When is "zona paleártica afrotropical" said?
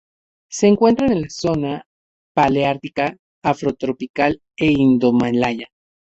1.29-4.41